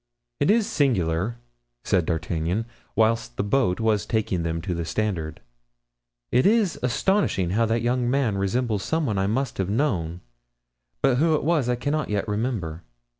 [0.39, 1.37] "It is singular,"
[1.83, 2.65] said D'Artagnan,
[2.95, 5.41] whilst the boat was taking them to the Standard,
[6.31, 10.21] "it is astonishing how that young man resembles some one I must have known,
[11.03, 12.81] but who it was I cannot yet remember."